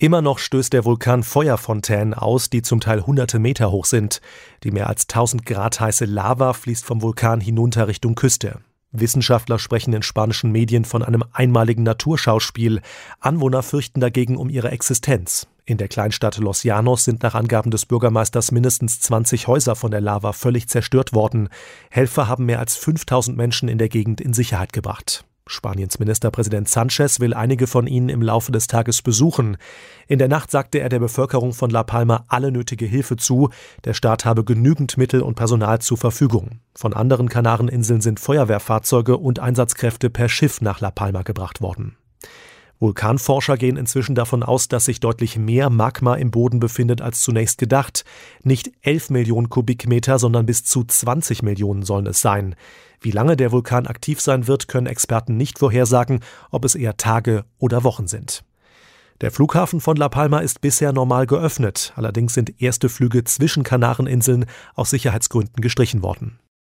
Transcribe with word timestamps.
Immer 0.00 0.22
noch 0.22 0.38
stößt 0.38 0.72
der 0.72 0.86
Vulkan 0.86 1.22
Feuerfontänen 1.22 2.14
aus, 2.14 2.48
die 2.48 2.62
zum 2.62 2.80
Teil 2.80 3.02
hunderte 3.02 3.38
Meter 3.38 3.70
hoch 3.70 3.84
sind. 3.84 4.22
Die 4.64 4.70
mehr 4.70 4.88
als 4.88 5.02
1000 5.02 5.44
Grad 5.44 5.78
heiße 5.78 6.06
Lava 6.06 6.54
fließt 6.54 6.86
vom 6.86 7.02
Vulkan 7.02 7.38
hinunter 7.38 7.86
Richtung 7.86 8.14
Küste. 8.14 8.60
Wissenschaftler 8.92 9.58
sprechen 9.58 9.92
in 9.92 10.02
spanischen 10.02 10.52
Medien 10.52 10.86
von 10.86 11.02
einem 11.02 11.22
einmaligen 11.32 11.82
Naturschauspiel. 11.82 12.80
Anwohner 13.20 13.62
fürchten 13.62 14.00
dagegen 14.00 14.38
um 14.38 14.48
ihre 14.48 14.70
Existenz. 14.70 15.48
In 15.66 15.76
der 15.76 15.88
Kleinstadt 15.88 16.38
Los 16.38 16.64
Llanos 16.64 17.04
sind 17.04 17.22
nach 17.22 17.34
Angaben 17.34 17.70
des 17.70 17.84
Bürgermeisters 17.84 18.52
mindestens 18.52 19.00
20 19.00 19.48
Häuser 19.48 19.76
von 19.76 19.90
der 19.90 20.00
Lava 20.00 20.32
völlig 20.32 20.66
zerstört 20.70 21.12
worden. 21.12 21.50
Helfer 21.90 22.26
haben 22.26 22.46
mehr 22.46 22.58
als 22.58 22.74
5000 22.74 23.36
Menschen 23.36 23.68
in 23.68 23.76
der 23.76 23.90
Gegend 23.90 24.22
in 24.22 24.32
Sicherheit 24.32 24.72
gebracht. 24.72 25.26
Spaniens 25.50 25.98
Ministerpräsident 25.98 26.68
Sanchez 26.68 27.18
will 27.18 27.34
einige 27.34 27.66
von 27.66 27.86
ihnen 27.86 28.08
im 28.08 28.22
Laufe 28.22 28.52
des 28.52 28.68
Tages 28.68 29.02
besuchen. 29.02 29.56
In 30.06 30.18
der 30.18 30.28
Nacht 30.28 30.50
sagte 30.50 30.78
er 30.78 30.88
der 30.88 31.00
Bevölkerung 31.00 31.52
von 31.52 31.70
La 31.70 31.82
Palma 31.82 32.24
alle 32.28 32.52
nötige 32.52 32.86
Hilfe 32.86 33.16
zu. 33.16 33.50
Der 33.84 33.94
Staat 33.94 34.24
habe 34.24 34.44
genügend 34.44 34.96
Mittel 34.96 35.22
und 35.22 35.34
Personal 35.34 35.80
zur 35.80 35.98
Verfügung. 35.98 36.60
Von 36.76 36.94
anderen 36.94 37.28
Kanareninseln 37.28 38.00
sind 38.00 38.20
Feuerwehrfahrzeuge 38.20 39.16
und 39.16 39.40
Einsatzkräfte 39.40 40.08
per 40.08 40.28
Schiff 40.28 40.60
nach 40.60 40.80
La 40.80 40.92
Palma 40.92 41.22
gebracht 41.22 41.60
worden. 41.60 41.96
Vulkanforscher 42.80 43.58
gehen 43.58 43.76
inzwischen 43.76 44.14
davon 44.14 44.42
aus, 44.42 44.66
dass 44.68 44.86
sich 44.86 45.00
deutlich 45.00 45.36
mehr 45.36 45.68
Magma 45.68 46.14
im 46.14 46.30
Boden 46.30 46.60
befindet 46.60 47.02
als 47.02 47.20
zunächst 47.20 47.58
gedacht. 47.58 48.04
Nicht 48.42 48.72
11 48.80 49.10
Millionen 49.10 49.50
Kubikmeter, 49.50 50.18
sondern 50.18 50.46
bis 50.46 50.64
zu 50.64 50.82
20 50.82 51.42
Millionen 51.42 51.82
sollen 51.82 52.06
es 52.06 52.22
sein. 52.22 52.56
Wie 53.02 53.10
lange 53.10 53.36
der 53.36 53.52
Vulkan 53.52 53.86
aktiv 53.86 54.20
sein 54.20 54.46
wird, 54.46 54.66
können 54.66 54.86
Experten 54.86 55.36
nicht 55.36 55.58
vorhersagen, 55.58 56.20
ob 56.50 56.64
es 56.64 56.74
eher 56.74 56.96
Tage 56.96 57.44
oder 57.58 57.84
Wochen 57.84 58.06
sind. 58.06 58.44
Der 59.20 59.30
Flughafen 59.30 59.80
von 59.80 59.96
La 59.96 60.08
Palma 60.08 60.38
ist 60.38 60.62
bisher 60.62 60.94
normal 60.94 61.26
geöffnet, 61.26 61.92
allerdings 61.96 62.32
sind 62.32 62.62
erste 62.62 62.88
Flüge 62.88 63.24
zwischen 63.24 63.62
Kanareninseln 63.62 64.46
aus 64.74 64.88
Sicherheitsgründen 64.88 65.60
gestrichen 65.60 66.02
worden. 66.02 66.38